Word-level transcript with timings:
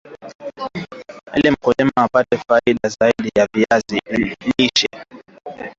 Ili 1.37 1.51
mkulima 1.51 1.91
apate 1.95 2.37
faida 2.37 2.89
zaidi 2.99 3.29
ya 3.35 3.47
viazi 3.53 4.01
lishe 4.57 4.89